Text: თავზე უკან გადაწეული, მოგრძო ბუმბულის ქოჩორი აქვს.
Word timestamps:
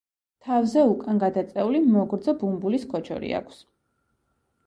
თავზე 0.45 0.85
უკან 0.93 1.19
გადაწეული, 1.23 1.81
მოგრძო 1.97 2.35
ბუმბულის 2.43 2.87
ქოჩორი 2.95 3.31
აქვს. 3.41 3.63